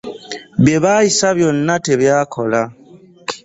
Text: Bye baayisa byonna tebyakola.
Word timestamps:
Bye 0.63 0.77
baayisa 0.83 1.27
byonna 1.37 1.75
tebyakola. 1.85 2.61